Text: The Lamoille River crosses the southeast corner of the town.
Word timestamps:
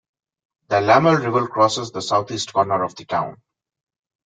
The 0.69 0.77
Lamoille 0.81 1.23
River 1.25 1.47
crosses 1.47 1.91
the 1.91 2.01
southeast 2.01 2.51
corner 2.53 2.83
of 2.83 2.95
the 2.95 3.05
town. 3.05 3.39